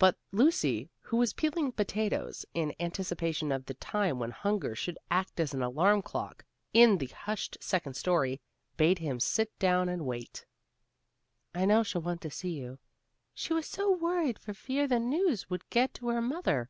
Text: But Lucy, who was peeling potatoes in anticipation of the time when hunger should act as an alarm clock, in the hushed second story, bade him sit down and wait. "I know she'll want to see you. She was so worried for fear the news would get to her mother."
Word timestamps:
But 0.00 0.18
Lucy, 0.32 0.90
who 0.98 1.16
was 1.16 1.32
peeling 1.32 1.70
potatoes 1.70 2.44
in 2.54 2.74
anticipation 2.80 3.52
of 3.52 3.66
the 3.66 3.74
time 3.74 4.18
when 4.18 4.32
hunger 4.32 4.74
should 4.74 4.98
act 5.12 5.38
as 5.38 5.54
an 5.54 5.62
alarm 5.62 6.02
clock, 6.02 6.44
in 6.74 6.98
the 6.98 7.06
hushed 7.06 7.56
second 7.60 7.94
story, 7.94 8.40
bade 8.76 8.98
him 8.98 9.20
sit 9.20 9.56
down 9.60 9.88
and 9.88 10.04
wait. 10.04 10.44
"I 11.54 11.66
know 11.66 11.84
she'll 11.84 12.02
want 12.02 12.20
to 12.22 12.30
see 12.32 12.50
you. 12.50 12.80
She 13.32 13.52
was 13.54 13.68
so 13.68 13.92
worried 13.92 14.40
for 14.40 14.54
fear 14.54 14.88
the 14.88 14.98
news 14.98 15.48
would 15.50 15.70
get 15.70 15.94
to 15.94 16.08
her 16.08 16.20
mother." 16.20 16.68